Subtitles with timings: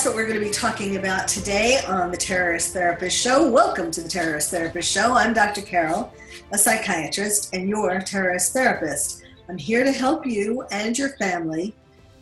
[0.00, 3.50] That's what we're going to be talking about today on the Terrorist Therapist Show.
[3.50, 5.12] Welcome to the Terrorist Therapist Show.
[5.12, 5.60] I'm Dr.
[5.60, 6.10] Carol,
[6.52, 9.24] a psychiatrist and your terrorist therapist.
[9.50, 11.74] I'm here to help you and your family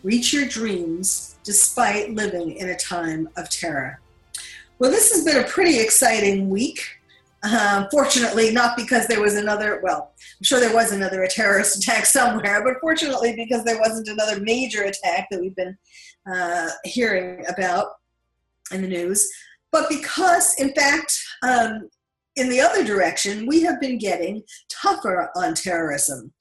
[0.02, 4.00] reach your dreams despite living in a time of terror.
[4.80, 6.80] Well, this has been a pretty exciting week.
[7.44, 12.06] Uh, fortunately, not because there was another, well, I'm sure there was another terrorist attack
[12.06, 15.78] somewhere, but fortunately, because there wasn't another major attack that we've been
[16.32, 17.88] uh, hearing about
[18.72, 19.28] in the news.
[19.70, 21.88] But because, in fact, um,
[22.36, 26.32] in the other direction, we have been getting tougher on terrorism.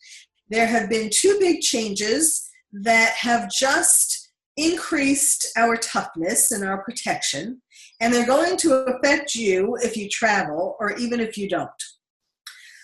[0.50, 7.62] There have been two big changes that have just increased our toughness and our protection
[8.00, 11.70] and they're going to affect you if you travel or even if you don't.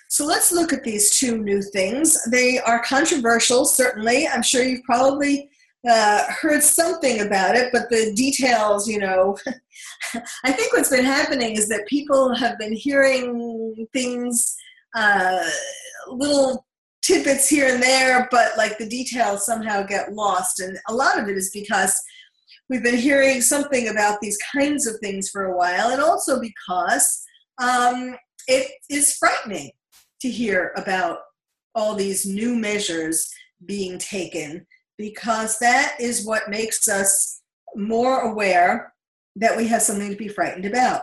[0.10, 2.18] So let's look at these two new things.
[2.30, 4.28] They are controversial, certainly.
[4.28, 5.50] I'm sure you've probably
[5.90, 9.38] uh, heard something about it, but the details, you know,
[10.44, 14.56] I think what's been happening is that people have been hearing things,
[14.96, 15.44] uh,
[16.08, 16.66] little
[17.02, 20.62] tidbits here and there, but like the details somehow get lost.
[20.62, 21.94] And a lot of it is because
[22.70, 27.24] we've been hearing something about these kinds of things for a while, and also because
[27.62, 28.16] um,
[28.48, 29.72] it is frightening
[30.22, 31.20] to hear about
[31.76, 33.30] all these new measures
[33.66, 34.66] being taken
[34.98, 37.42] because that is what makes us
[37.76, 38.94] more aware
[39.36, 41.02] that we have something to be frightened about.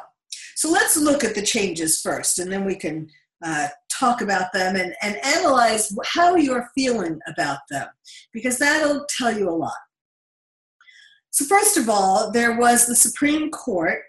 [0.55, 3.09] So let's look at the changes first, and then we can
[3.45, 7.89] uh, talk about them and, and analyze how you're feeling about them,
[8.33, 9.73] because that'll tell you a lot.
[11.31, 14.01] So, first of all, there was the Supreme Court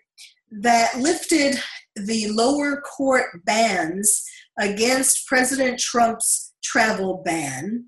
[0.52, 1.62] that lifted
[1.96, 4.24] the lower court bans
[4.59, 7.86] against President Trump's travel ban.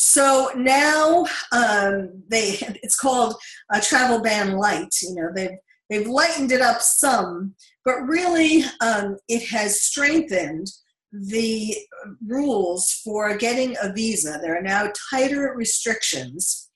[0.00, 3.34] So now um, they it's called
[3.72, 4.94] a travel ban light.
[5.02, 5.58] You know they've
[5.90, 10.68] they've lightened it up some, but really um, it has strengthened
[11.10, 11.76] the
[12.24, 14.38] rules for getting a visa.
[14.40, 16.70] There are now tighter restrictions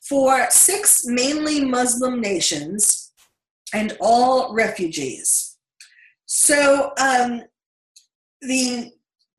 [0.00, 3.12] for six mainly Muslim nations
[3.72, 5.56] and all refugees.
[6.24, 7.42] So um,
[8.40, 8.90] the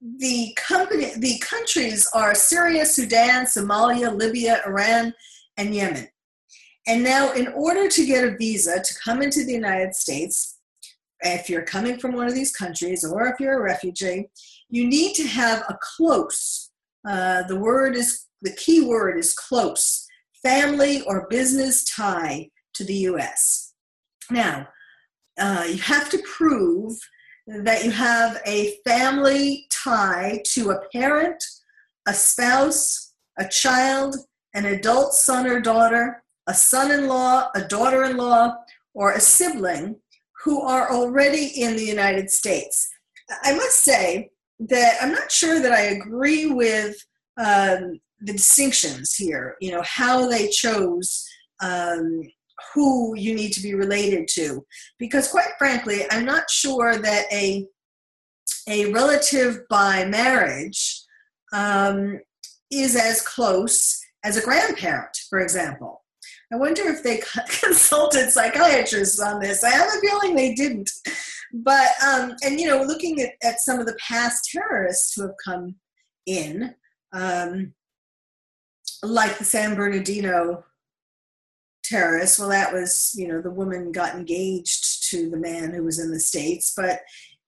[0.01, 5.13] the company the countries are Syria, Sudan, Somalia, Libya, Iran,
[5.57, 6.07] and Yemen.
[6.87, 10.59] And now, in order to get a visa to come into the United States,
[11.21, 14.29] if you're coming from one of these countries or if you're a refugee,
[14.69, 16.71] you need to have a close.
[17.07, 20.07] Uh, the word is the key word is close
[20.43, 23.73] family or business tie to the US.
[24.29, 24.67] Now,
[25.39, 26.97] uh, you have to prove
[27.47, 31.41] that you have a family tie to a parent,
[32.05, 34.17] a spouse, a child,
[34.53, 38.53] an adult son or daughter, a son in law, a daughter in law,
[38.93, 39.95] or a sibling
[40.43, 42.87] who are already in the United States.
[43.43, 44.29] I must say
[44.59, 46.95] that I'm not sure that I agree with
[47.37, 51.25] um, the distinctions here, you know, how they chose
[51.61, 52.21] um,
[52.73, 54.65] who you need to be related to.
[54.99, 57.65] Because quite frankly, I'm not sure that a,
[58.67, 61.01] a relative by marriage
[61.53, 62.19] um,
[62.71, 66.03] is as close as a grandparent, for example.
[66.51, 67.21] I wonder if they
[67.61, 69.63] consulted psychiatrists on this.
[69.63, 70.89] I have a feeling they didn't.
[71.53, 75.35] But, um, and you know, looking at, at some of the past terrorists who have
[75.43, 75.75] come
[76.25, 76.73] in,
[77.13, 77.73] um,
[79.03, 80.63] like the San Bernardino
[81.91, 86.11] well, that was, you know, the woman got engaged to the man who was in
[86.11, 86.73] the States.
[86.75, 87.01] But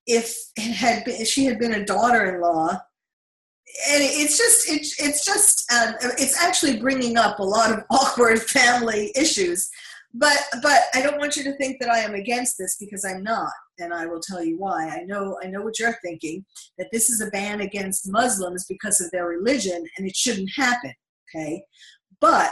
[0.08, 4.70] if it had been, if she had been a daughter in law, and it's just
[4.70, 9.70] it's it's just um, it's actually bringing up a lot of awkward family issues
[10.16, 13.22] but but i don't want you to think that i am against this because i'm
[13.22, 16.44] not and i will tell you why i know i know what you're thinking
[16.80, 20.92] that this is a ban against muslims because of their religion and it shouldn't happen
[21.30, 21.64] okay?
[22.20, 22.52] But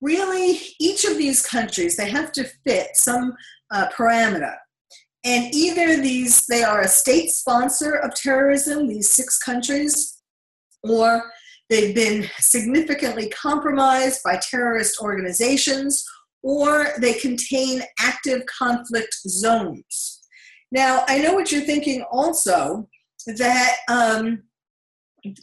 [0.00, 3.34] really, each of these countries, they have to fit some
[3.70, 4.54] uh, parameter.
[5.24, 10.22] And either these, they are a state sponsor of terrorism, these six countries,
[10.82, 11.22] or
[11.68, 16.04] they've been significantly compromised by terrorist organizations,
[16.42, 20.20] or they contain active conflict zones.
[20.72, 22.88] Now, I know what you're thinking also
[23.26, 24.44] that um,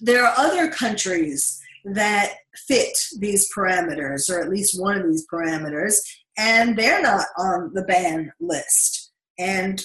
[0.01, 2.33] there are other countries that
[2.67, 5.99] fit these parameters, or at least one of these parameters,
[6.37, 9.11] and they're not on the ban list.
[9.39, 9.81] And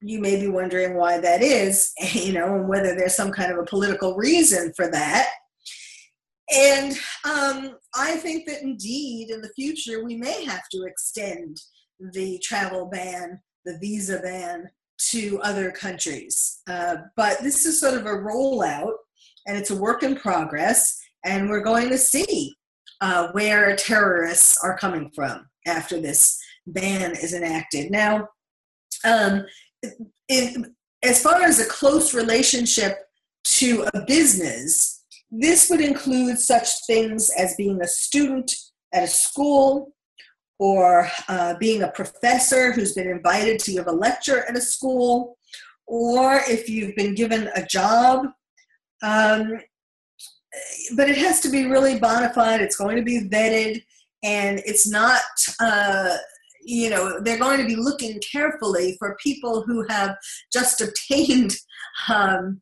[0.00, 3.58] you may be wondering why that is, you know, and whether there's some kind of
[3.58, 5.28] a political reason for that.
[6.50, 11.60] And um, I think that indeed in the future we may have to extend
[12.12, 14.70] the travel ban, the visa ban
[15.10, 16.60] to other countries.
[16.68, 18.94] Uh, but this is sort of a rollout
[19.46, 22.54] and it's a work in progress, and we're going to see
[23.00, 27.90] uh, where terrorists are coming from after this ban is enacted.
[27.90, 28.28] Now,
[29.04, 29.44] um,
[30.28, 32.98] in, as far as a close relationship
[33.44, 38.52] to a business, this would include such things as being a student
[38.92, 39.92] at a school
[40.58, 45.36] or uh, being a professor who's been invited to give a lecture at a school,
[45.86, 48.26] or if you've been given a job.
[49.02, 49.60] Um,
[50.96, 53.82] but it has to be really bona fide, it's going to be vetted,
[54.22, 55.20] and it's not.
[55.60, 56.16] Uh,
[56.60, 60.16] you know they're going to be looking carefully for people who have
[60.52, 61.56] just obtained
[62.12, 62.60] um,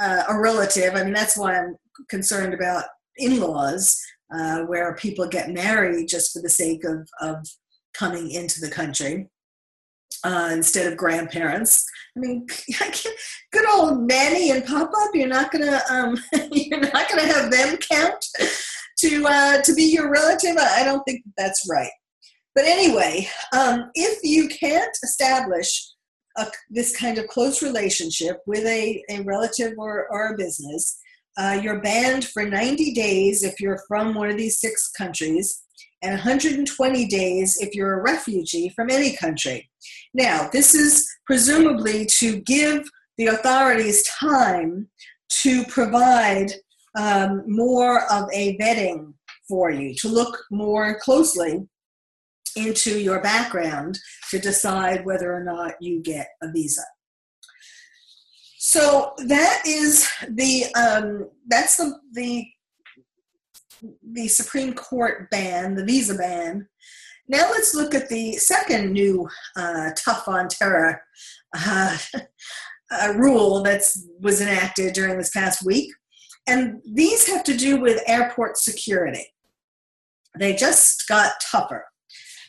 [0.00, 1.74] uh, a relative i mean that's why i'm
[2.08, 2.84] concerned about
[3.16, 4.00] in-laws
[4.32, 7.44] uh, where people get married just for the sake of, of
[7.94, 9.26] coming into the country
[10.24, 11.84] uh, instead of grandparents.
[12.16, 12.46] I mean,
[13.52, 15.08] good old Nanny and Papa.
[15.14, 16.16] You're not gonna um,
[16.52, 18.24] you're not gonna have them count
[18.98, 20.56] to uh, to be your relative.
[20.56, 21.90] I don't think that's right.
[22.54, 25.92] But anyway, um, if you can't establish
[26.38, 30.98] a, this kind of close relationship with a, a relative or, or a business,
[31.36, 35.62] uh, you're banned for 90 days if you're from one of these six countries,
[36.02, 39.68] and 120 days if you're a refugee from any country.
[40.14, 44.88] Now, this is presumably to give the authorities time
[45.42, 46.52] to provide
[46.96, 49.14] um, more of a vetting
[49.48, 51.66] for you, to look more closely
[52.56, 53.98] into your background
[54.30, 56.82] to decide whether or not you get a visa.
[58.58, 62.46] So that is the um, that's the the
[64.12, 66.68] the Supreme Court ban, the visa ban.
[67.28, 71.02] Now let's look at the second new uh, tough on terror
[71.56, 71.96] uh,
[72.90, 73.82] uh, rule that
[74.20, 75.90] was enacted during this past week,
[76.46, 79.26] and these have to do with airport security.
[80.38, 81.84] They just got tougher.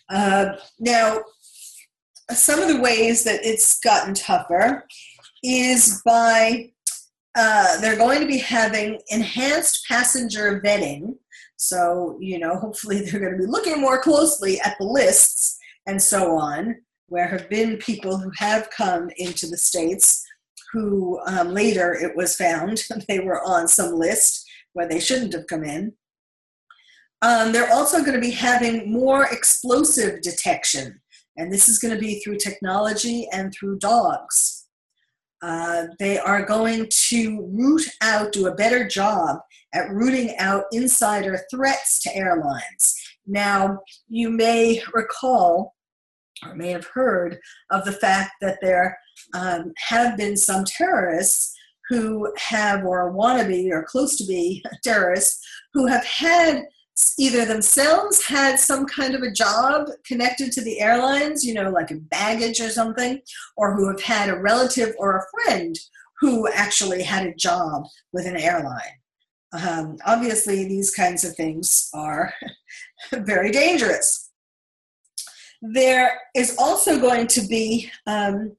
[0.10, 1.22] Uh, now,
[2.32, 4.86] some of the ways that it's gotten tougher
[5.44, 6.72] is by
[7.36, 11.16] uh, they're going to be having enhanced passenger vetting.
[11.58, 16.02] So, you know, hopefully they're going to be looking more closely at the lists and
[16.02, 16.76] so on,
[17.08, 20.24] where have been people who have come into the States
[20.72, 25.48] who um, later it was found they were on some list where they shouldn't have
[25.48, 25.94] come in.
[27.22, 31.02] Um, they're also going to be having more explosive detection,
[31.36, 34.59] and this is going to be through technology and through dogs.
[35.42, 39.38] Uh, they are going to root out, do a better job
[39.74, 42.96] at rooting out insider threats to airlines.
[43.26, 45.76] Now, you may recall
[46.46, 47.38] or may have heard
[47.70, 48.98] of the fact that there
[49.34, 51.56] um, have been some terrorists
[51.90, 56.64] who have, or want to be, or close to be terrorists, who have had
[57.18, 61.92] either themselves had some kind of a job connected to the airlines, you know, like
[61.92, 63.22] a baggage or something,
[63.58, 65.78] or who have had a relative or a friend
[66.20, 68.82] who actually had a job with an airline.
[69.54, 72.34] Um, obviously, these kinds of things are
[73.12, 74.30] very dangerous.
[75.62, 78.56] There is also going to be um,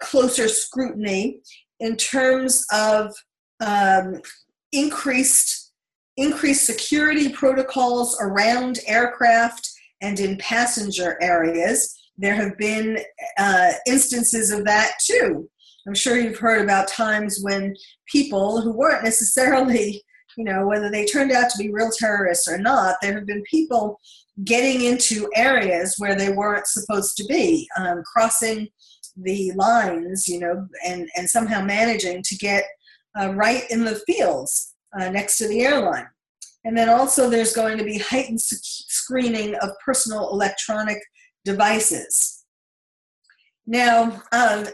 [0.00, 1.40] closer scrutiny
[1.80, 3.14] in terms of
[3.60, 4.20] um,
[4.72, 5.65] increased
[6.16, 9.70] increased security protocols around aircraft
[10.00, 11.94] and in passenger areas.
[12.18, 12.98] There have been
[13.38, 15.48] uh, instances of that too.
[15.86, 17.74] I'm sure you've heard about times when
[18.10, 20.02] people who weren't necessarily,
[20.36, 23.44] you know, whether they turned out to be real terrorists or not, there have been
[23.48, 24.00] people
[24.44, 28.68] getting into areas where they weren't supposed to be, um, crossing
[29.16, 32.64] the lines, you know, and, and somehow managing to get
[33.18, 36.06] uh, right in the fields uh, next to the airline.
[36.64, 40.98] And then also there's going to be heightened screening of personal electronic
[41.44, 42.44] devices.
[43.66, 44.66] Now, um,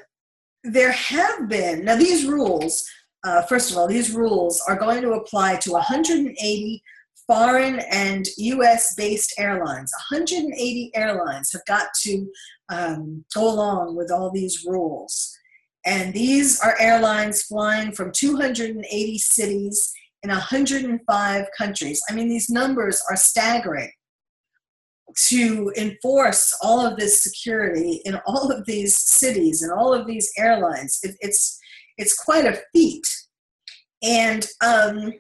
[0.65, 2.89] there have been, now these rules,
[3.25, 6.83] uh, first of all, these rules are going to apply to 180
[7.27, 9.93] foreign and US based airlines.
[10.11, 12.27] 180 airlines have got to
[12.69, 15.37] um, go along with all these rules.
[15.85, 22.03] And these are airlines flying from 280 cities in 105 countries.
[22.09, 23.91] I mean, these numbers are staggering.
[25.29, 30.33] To enforce all of this security in all of these cities and all of these
[30.39, 31.61] airlines, it, it's
[31.99, 33.07] it's quite a feat.
[34.03, 35.13] And um,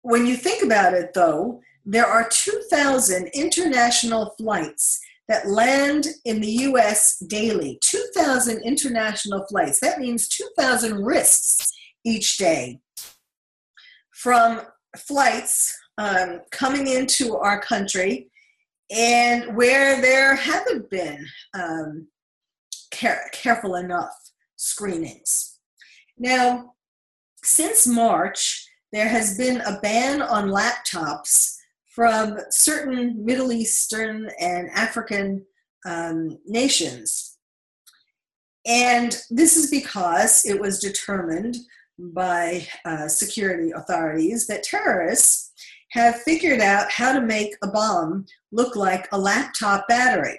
[0.00, 6.50] when you think about it, though, there are 2,000 international flights that land in the
[6.50, 7.78] US daily.
[7.82, 9.78] 2,000 international flights.
[9.80, 11.70] That means 2,000 risks
[12.04, 12.80] each day
[14.22, 14.60] from
[14.98, 18.30] flights um, coming into our country
[18.90, 22.06] and where there haven't been um,
[22.90, 24.12] care- careful enough
[24.56, 25.58] screenings.
[26.18, 26.74] Now,
[27.42, 31.56] since March, there has been a ban on laptops
[31.94, 35.46] from certain Middle Eastern and African
[35.86, 37.38] um, nations.
[38.66, 41.56] And this is because it was determined
[42.14, 45.52] by uh, security authorities that terrorists
[45.92, 50.38] have figured out how to make a bomb look like a laptop battery.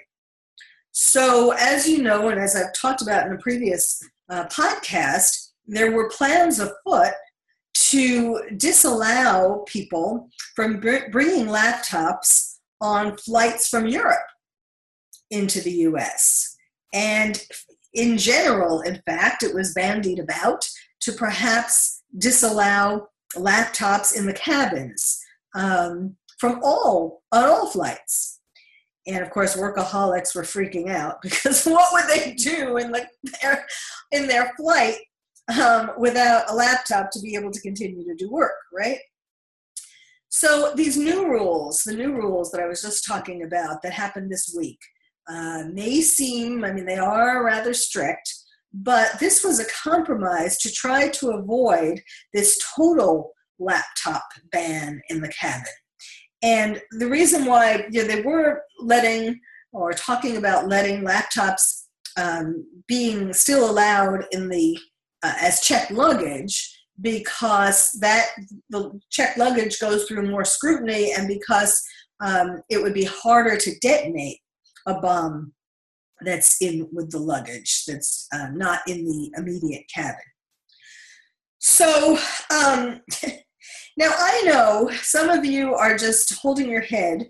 [0.92, 5.92] So, as you know, and as I've talked about in a previous uh, podcast, there
[5.92, 7.14] were plans afoot
[7.74, 14.18] to disallow people from br- bringing laptops on flights from Europe
[15.30, 16.56] into the US.
[16.92, 17.42] And
[17.94, 20.66] in general, in fact, it was bandied about
[21.02, 25.20] to perhaps disallow laptops in the cabins
[25.54, 28.40] um, from all on all flights.
[29.06, 33.06] And of course, workaholics were freaking out because what would they do in the,
[33.40, 33.66] their
[34.10, 34.96] in their flight
[35.60, 38.98] um, without a laptop to be able to continue to do work, right?
[40.28, 44.30] So these new rules, the new rules that I was just talking about that happened
[44.30, 44.78] this week,
[45.28, 48.32] uh, may seem, I mean, they are rather strict,
[48.72, 52.00] but this was a compromise to try to avoid
[52.32, 55.72] this total laptop ban in the cabin.
[56.42, 59.38] And the reason why you know, they were letting
[59.72, 61.84] or talking about letting laptops
[62.18, 64.78] um, being still allowed in the
[65.22, 68.30] uh, as checked luggage because that
[68.70, 71.82] the checked luggage goes through more scrutiny and because
[72.20, 74.38] um, it would be harder to detonate
[74.86, 75.52] a bomb
[76.24, 80.20] that's in with the luggage that's uh, not in the immediate cabin.
[81.58, 82.18] So
[82.50, 83.00] um,
[83.96, 87.28] now I know some of you are just holding your head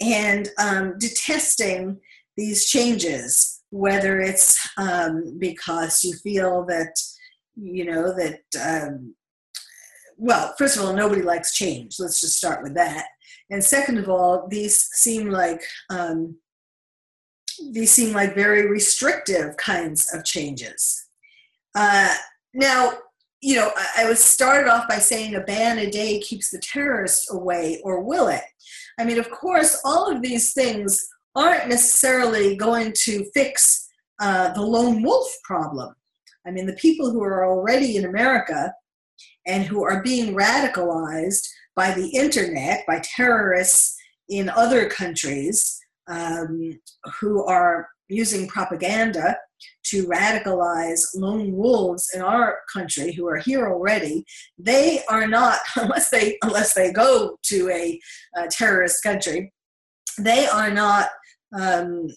[0.00, 2.00] and um, detesting
[2.36, 6.94] these changes, whether it's um, because you feel that
[7.56, 9.14] you know that um,
[10.16, 13.06] well first of all nobody likes change let's just start with that
[13.50, 16.36] and second of all these seem like um,
[17.72, 21.06] these seem like very restrictive kinds of changes.
[21.74, 22.14] Uh,
[22.52, 22.92] now
[23.40, 26.58] you know I, I was started off by saying a ban a day keeps the
[26.58, 28.44] terrorists away or will it?
[28.98, 30.98] I mean of course all of these things
[31.36, 33.88] aren't necessarily going to fix
[34.20, 35.94] uh, the lone wolf problem.
[36.46, 38.72] I mean, the people who are already in America
[39.46, 43.96] and who are being radicalized by the internet, by terrorists
[44.28, 46.78] in other countries um,
[47.20, 49.36] who are using propaganda
[49.84, 54.22] to radicalize lone wolves in our country who are here already
[54.58, 57.98] they are not unless they unless they go to a,
[58.36, 59.52] a terrorist country
[60.18, 61.08] they are not
[61.58, 62.08] um,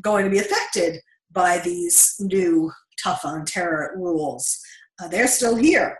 [0.00, 1.00] going to be affected
[1.32, 4.58] by these new tough on terror rules.
[5.00, 5.98] Uh, they're still here.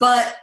[0.00, 0.36] But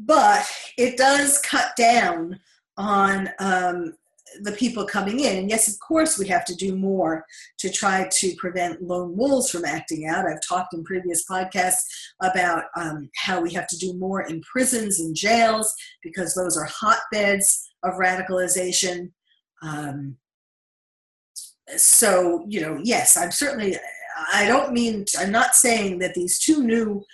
[0.00, 2.38] but it does cut down
[2.76, 3.94] on um,
[4.42, 5.38] the people coming in.
[5.38, 7.24] And yes, of course, we have to do more
[7.58, 10.26] to try to prevent lone wolves from acting out.
[10.26, 11.82] I've talked in previous podcasts
[12.22, 16.66] about um, how we have to do more in prisons and jails because those are
[16.66, 19.10] hotbeds of radicalization.
[19.62, 20.16] Um,
[21.76, 23.76] so, you know, yes, I'm certainly
[24.32, 27.04] I don't mean, I'm not saying that these two new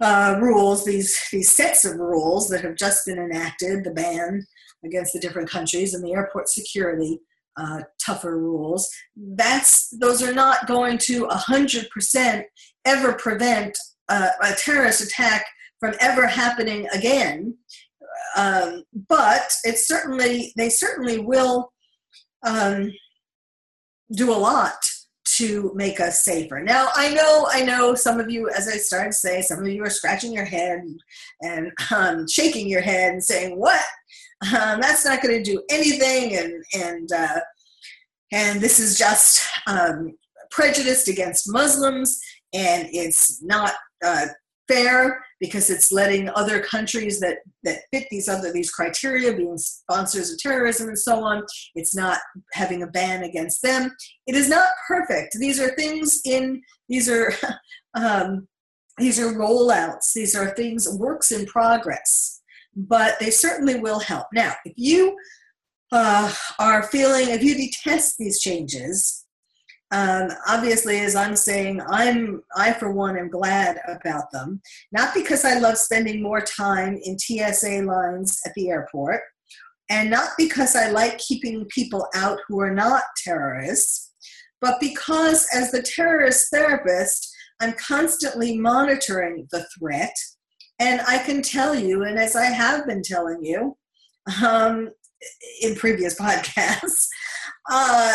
[0.00, 4.46] uh, rules, these, these sets of rules that have just been enacted, the ban
[4.86, 7.18] against the different countries and the airport security
[7.56, 12.42] uh, tougher rules, that's, those are not going to 100%
[12.84, 13.76] ever prevent
[14.08, 15.46] a terrorist attack
[15.80, 17.54] from ever happening again.
[18.36, 21.72] Um, but it's certainly, they certainly will
[22.46, 22.92] um,
[24.12, 24.76] do a lot
[25.36, 26.62] to make us safer.
[26.62, 29.68] Now, I know, I know some of you, as I started to say, some of
[29.68, 30.82] you are scratching your head
[31.42, 33.84] and um, shaking your head and saying, "What?
[34.42, 37.40] Um, that's not going to do anything," and and uh,
[38.32, 40.16] and this is just um,
[40.50, 42.20] prejudiced against Muslims,
[42.52, 43.72] and it's not
[44.04, 44.26] uh,
[44.68, 50.32] fair because it's letting other countries that that fit these other these criteria being sponsors
[50.32, 52.18] of terrorism and so on it's not
[52.52, 53.90] having a ban against them.
[54.26, 55.36] It is not perfect.
[55.38, 57.32] These are things in these are
[57.94, 58.48] um,
[58.98, 60.12] these are rollouts.
[60.14, 62.35] These are things works in progress
[62.76, 64.26] but they certainly will help.
[64.32, 65.16] Now, if you
[65.92, 69.24] uh, are feeling, if you detest these changes,
[69.92, 74.60] um, obviously, as I'm saying, I'm I for one am glad about them.
[74.90, 79.20] Not because I love spending more time in TSA lines at the airport,
[79.88, 84.12] and not because I like keeping people out who are not terrorists,
[84.60, 90.14] but because as the terrorist therapist, I'm constantly monitoring the threat.
[90.78, 93.76] And I can tell you, and as I have been telling you
[94.42, 94.90] um,
[95.62, 97.06] in previous podcasts,
[97.70, 98.14] uh,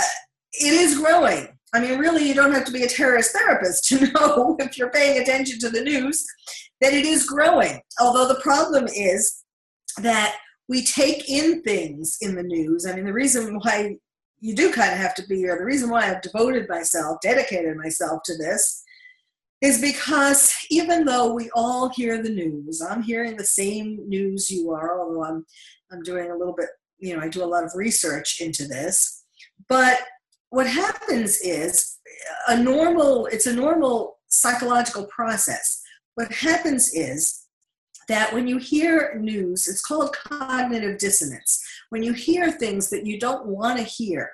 [0.54, 1.48] it is growing.
[1.74, 4.92] I mean, really, you don't have to be a terrorist therapist to know if you're
[4.92, 6.26] paying attention to the news
[6.82, 7.80] that it is growing.
[8.00, 9.44] Although the problem is
[10.02, 10.36] that
[10.68, 12.86] we take in things in the news.
[12.86, 13.98] I mean, the reason why
[14.40, 17.78] you do kind of have to be, or the reason why I've devoted myself, dedicated
[17.78, 18.84] myself to this,
[19.62, 24.72] is because even though we all hear the news, I'm hearing the same news you
[24.72, 25.46] are, although I'm,
[25.92, 29.24] I'm doing a little bit, you know, I do a lot of research into this.
[29.70, 30.00] But
[30.50, 32.00] what happens is
[32.48, 35.82] a normal, it's a normal psychological process.
[36.16, 37.46] What happens is
[38.08, 41.64] that when you hear news, it's called cognitive dissonance.
[41.90, 44.32] When you hear things that you don't want to hear,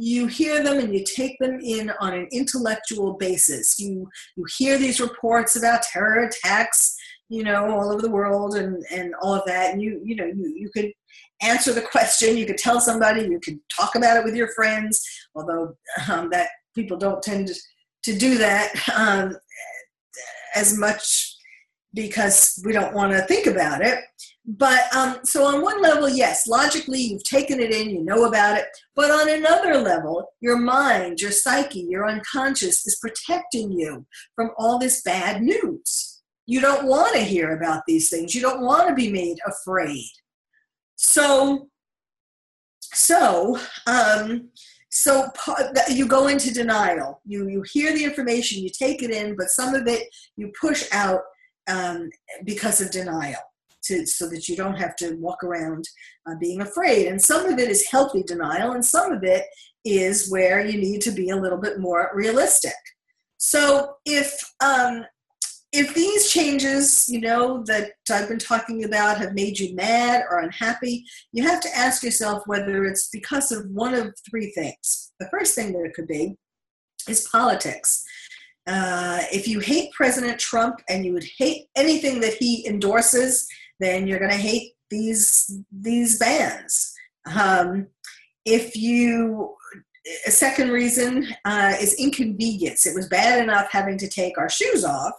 [0.00, 3.78] you hear them and you take them in on an intellectual basis.
[3.80, 6.96] You you hear these reports about terror attacks,
[7.28, 9.72] you know, all over the world and and all of that.
[9.72, 10.92] And you you know you you could
[11.42, 12.38] answer the question.
[12.38, 13.22] You could tell somebody.
[13.22, 15.04] You could talk about it with your friends.
[15.34, 15.74] Although
[16.08, 17.54] um, that people don't tend to,
[18.16, 19.36] do that um,
[20.54, 21.36] as much
[21.92, 23.98] because we don't want to think about it.
[24.50, 28.56] But um, so on one level, yes, logically you've taken it in, you know about
[28.56, 28.64] it.
[28.96, 34.78] But on another level, your mind, your psyche, your unconscious is protecting you from all
[34.78, 36.22] this bad news.
[36.46, 38.34] You don't want to hear about these things.
[38.34, 40.08] You don't want to be made afraid.
[40.96, 41.68] So,
[42.80, 44.48] so, um,
[44.88, 45.26] so
[45.90, 47.20] you go into denial.
[47.26, 50.88] You you hear the information, you take it in, but some of it you push
[50.90, 51.20] out
[51.68, 52.08] um,
[52.46, 53.42] because of denial
[53.84, 55.84] to, so that you don't have to walk around
[56.28, 57.06] uh, being afraid.
[57.06, 59.44] And some of it is healthy denial, and some of it
[59.84, 62.74] is where you need to be a little bit more realistic.
[63.38, 65.04] So if um,
[65.72, 70.40] if these changes, you know, that I've been talking about have made you mad or
[70.40, 75.12] unhappy, you have to ask yourself whether it's because of one of three things.
[75.20, 76.36] The first thing that it could be
[77.06, 78.02] is politics.
[78.66, 83.46] Uh, if you hate President Trump and you would hate anything that he endorses,
[83.80, 86.94] then you're going to hate these these bans.
[87.26, 87.88] Um,
[88.44, 89.54] if you
[90.26, 92.86] a second reason uh, is inconvenience.
[92.86, 95.12] It was bad enough having to take our shoes off,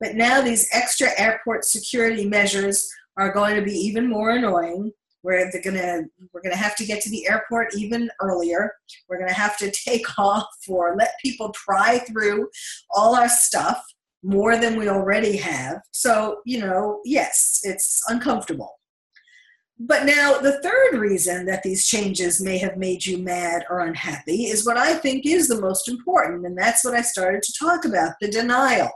[0.00, 4.92] but now these extra airport security measures are going to be even more annoying.
[5.24, 8.72] They're gonna, we're gonna have to get to the airport even earlier.
[9.08, 12.48] We're gonna have to take off or let people pry through
[12.90, 13.84] all our stuff
[14.26, 15.80] more than we already have.
[15.92, 18.72] So, you know, yes, it's uncomfortable.
[19.78, 24.46] But now, the third reason that these changes may have made you mad or unhappy
[24.46, 27.84] is what I think is the most important, and that's what I started to talk
[27.84, 28.90] about the denial.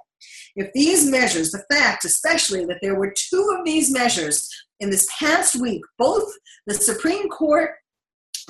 [0.56, 4.48] If these measures, the fact especially that there were two of these measures
[4.80, 6.28] in this past week, both
[6.66, 7.70] the Supreme Court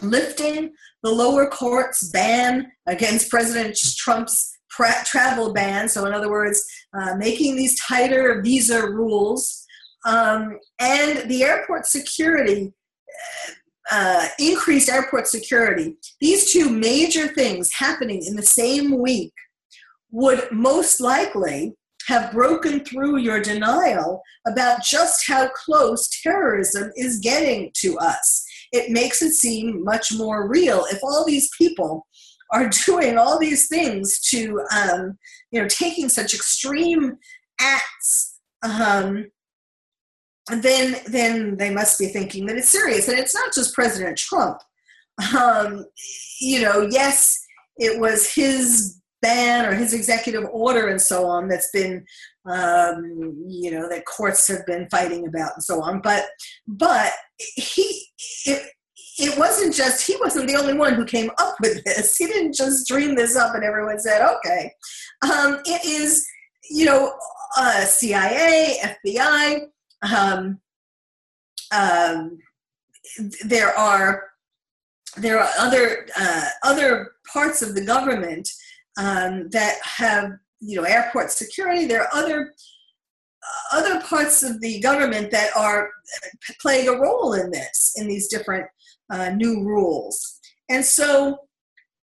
[0.01, 5.89] lifting the lower court's ban against President Trump's travel ban.
[5.89, 6.65] So, in other words,
[6.97, 9.65] uh, making these tighter visa rules
[10.07, 12.73] um, and the airport security.
[13.93, 15.97] Uh, increased airport security.
[16.21, 19.33] These two major things happening in the same week
[20.13, 21.75] would most likely
[22.07, 28.45] have broken through your denial about just how close terrorism is getting to us.
[28.73, 32.07] It makes it seem much more real if all these people
[32.53, 35.19] are doing all these things to, um,
[35.51, 37.17] you know, taking such extreme
[37.61, 39.27] acts, um,
[40.51, 43.09] then then they must be thinking that it's serious.
[43.09, 44.59] And it's not just President Trump.
[45.37, 45.85] Um,
[46.41, 47.39] you know, yes,
[47.77, 52.05] it was his ban or his executive order and so on that's been
[52.47, 56.25] um, you know that courts have been fighting about and so on but
[56.67, 58.07] but he
[58.47, 58.71] it,
[59.21, 62.17] it wasn't just he wasn't the only one who came up with this.
[62.17, 64.73] He didn't just dream this up and everyone said okay.
[65.23, 66.27] Um, it is
[66.71, 67.13] you know
[67.57, 69.67] uh, cia fbi
[70.03, 70.61] um,
[71.73, 72.39] um,
[73.45, 74.25] there are
[75.17, 78.49] there are other uh, other parts of the government
[78.99, 81.87] um, that have you know airport security.
[81.87, 82.55] There are other
[83.73, 85.91] other parts of the government that are
[86.61, 88.67] playing a role in this, in these different
[89.11, 90.41] uh, new rules.
[90.69, 91.39] And so,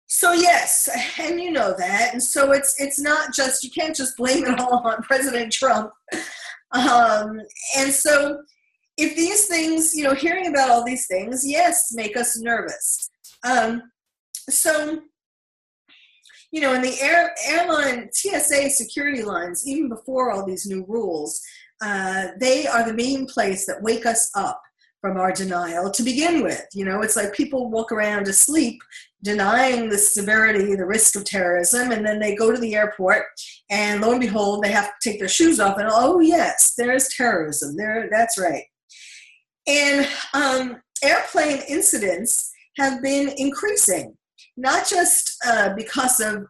[0.07, 4.17] so yes, and you know that, and so it's it's not just you can't just
[4.17, 5.91] blame it all on President Trump.
[6.71, 7.41] Um,
[7.77, 8.41] and so,
[8.97, 13.09] if these things, you know, hearing about all these things, yes, make us nervous.
[13.43, 13.83] Um,
[14.49, 14.99] so
[16.51, 21.41] you know, in the air, airline TSA security lines, even before all these new rules,
[21.81, 24.61] uh, they are the main place that wake us up
[25.05, 26.65] from our denial to begin with.
[26.73, 28.81] You know, it's like people walk around asleep
[29.21, 33.23] denying the severity, the risk of terrorism, and then they go to the airport,
[33.69, 37.07] and lo and behold, they have to take their shoes off, and oh yes, there's
[37.09, 37.75] terrorism.
[37.75, 38.63] There, that's right.
[39.67, 44.17] And um, airplane incidents have been increasing
[44.57, 46.47] not just uh, because of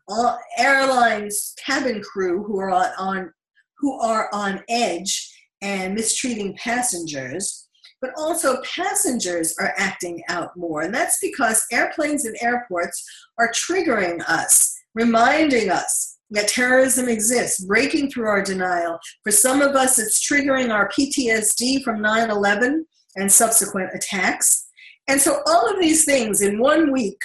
[0.58, 3.34] airlines cabin crew who are on, on
[3.80, 5.30] who are on edge
[5.62, 7.64] and mistreating passengers,
[8.01, 10.81] but also passengers are acting out more.
[10.81, 13.03] And that's because airplanes and airports
[13.39, 18.99] are triggering us, reminding us that terrorism exists, breaking through our denial.
[19.23, 24.67] For some of us, it's triggering our PTSD from 9 11 and subsequent attacks.
[25.08, 27.17] And so, all of these things in one week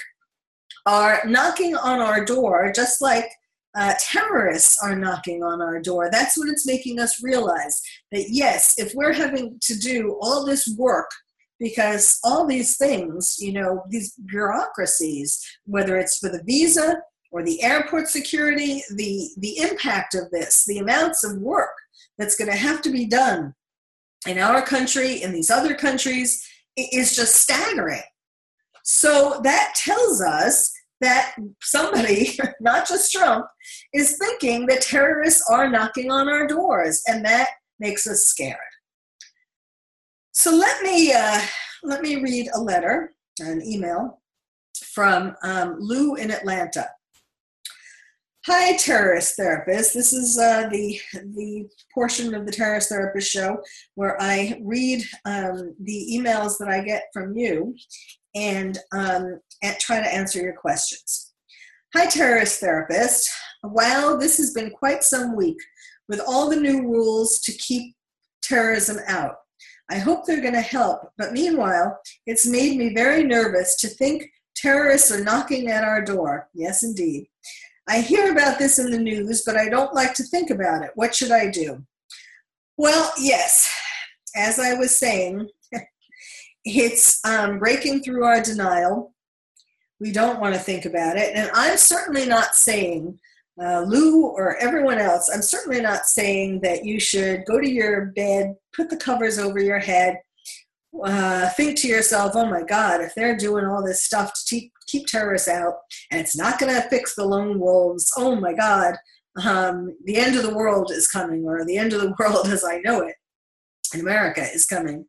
[0.85, 3.29] are knocking on our door, just like
[3.75, 6.09] uh, terrorists are knocking on our door.
[6.11, 7.81] That's what it's making us realize
[8.11, 11.09] that yes, if we're having to do all this work,
[11.59, 17.61] because all these things, you know, these bureaucracies, whether it's for the visa or the
[17.63, 21.69] airport security, the, the impact of this, the amounts of work
[22.17, 23.53] that's going to have to be done
[24.27, 26.45] in our country, in these other countries,
[26.77, 28.01] is just staggering.
[28.83, 30.71] So that tells us
[31.01, 33.45] that somebody, not just Trump,
[33.93, 38.57] is thinking that terrorists are knocking on our doors, and that makes us scared.
[40.31, 41.41] So let me uh,
[41.83, 44.21] let me read a letter, an email
[44.93, 46.87] from um, Lou in Atlanta.
[48.47, 49.93] Hi, terrorist therapist.
[49.93, 53.61] This is uh, the the portion of the terrorist therapist show
[53.95, 57.75] where I read um, the emails that I get from you,
[58.35, 59.39] and, um,
[59.79, 61.33] try to answer your questions.
[61.95, 63.29] Hi, terrorist therapist.
[63.63, 65.57] Wow, this has been quite some week
[66.07, 67.95] with all the new rules to keep
[68.41, 69.35] terrorism out.
[69.89, 74.23] I hope they're going to help, but meanwhile, it's made me very nervous to think
[74.55, 76.47] terrorists are knocking at our door.
[76.53, 77.27] Yes, indeed.
[77.89, 80.91] I hear about this in the news, but I don't like to think about it.
[80.95, 81.85] What should I do?
[82.77, 83.69] Well, yes,
[84.35, 85.49] as I was saying,
[86.65, 89.13] it's um, breaking through our denial.
[89.99, 91.35] We don't want to think about it.
[91.35, 93.19] And I'm certainly not saying,
[93.61, 98.07] uh, Lou or everyone else, I'm certainly not saying that you should go to your
[98.07, 100.17] bed, put the covers over your head,
[101.03, 104.71] uh, think to yourself, oh my God, if they're doing all this stuff to keep,
[104.87, 105.75] keep terrorists out
[106.11, 108.95] and it's not going to fix the lone wolves, oh my God,
[109.43, 112.63] um, the end of the world is coming, or the end of the world as
[112.63, 113.15] I know it
[113.93, 115.05] in America is coming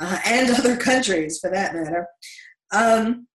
[0.00, 2.06] uh, and other countries for that matter.
[2.72, 3.26] Um,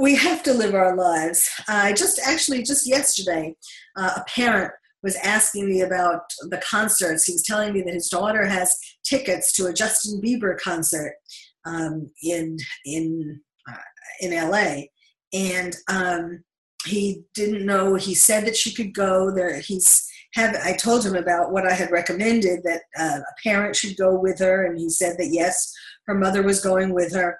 [0.00, 1.48] we have to live our lives.
[1.68, 3.54] I just actually, just yesterday,
[3.96, 7.24] uh, a parent was asking me about the concerts.
[7.24, 11.14] He was telling me that his daughter has tickets to a Justin Bieber concert
[11.66, 13.76] um, in in uh,
[14.20, 14.84] in LA,
[15.32, 16.42] and um,
[16.86, 17.94] he didn't know.
[17.94, 19.60] He said that she could go there.
[19.60, 23.96] He's have I told him about what I had recommended that uh, a parent should
[23.96, 25.72] go with her, and he said that yes,
[26.06, 27.38] her mother was going with her,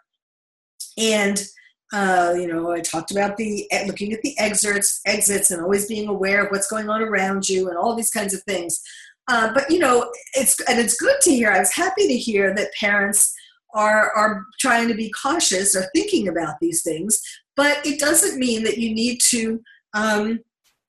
[0.97, 1.45] and
[1.93, 5.89] uh, you know I talked about the eh, looking at the exits, exits, and always
[5.89, 8.81] being aware of what's going on around you, and all these kinds of things.
[9.27, 11.51] Uh, but you know, it's and it's good to hear.
[11.51, 13.35] I was happy to hear that parents
[13.75, 17.21] are are trying to be cautious or thinking about these things.
[17.57, 19.61] But it doesn't mean that you need to
[19.95, 20.41] um,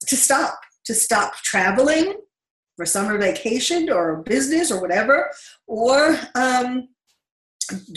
[0.06, 2.14] to stop to stop traveling
[2.76, 5.30] for summer vacation or business or whatever,
[5.66, 6.88] or um,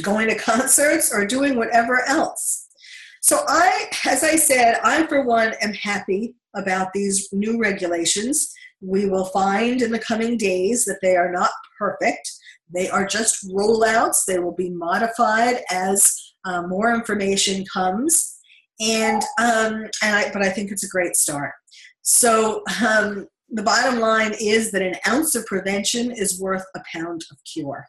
[0.01, 2.67] going to concerts or doing whatever else.
[3.21, 8.51] So I, as I said, I for one am happy about these new regulations.
[8.81, 12.31] We will find in the coming days that they are not perfect.
[12.73, 14.25] They are just rollouts.
[14.25, 18.38] They will be modified as uh, more information comes.
[18.79, 21.53] And um, and I, but I think it's a great start.
[22.01, 27.25] So um, the bottom line is that an ounce of prevention is worth a pound
[27.31, 27.85] of cure.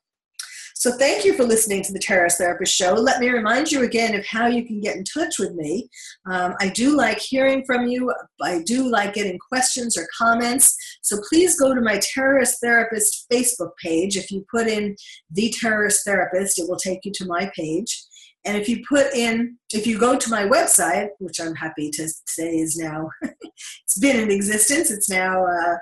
[0.81, 2.95] So, thank you for listening to the Terrorist Therapist Show.
[2.95, 5.91] Let me remind you again of how you can get in touch with me.
[6.25, 10.75] Um, I do like hearing from you, I do like getting questions or comments.
[11.03, 14.17] So, please go to my Terrorist Therapist Facebook page.
[14.17, 14.97] If you put in
[15.31, 18.03] The Terrorist Therapist, it will take you to my page.
[18.45, 22.09] And if you put in, if you go to my website, which I'm happy to
[22.27, 25.77] say is now, it's been in existence, it's now uh,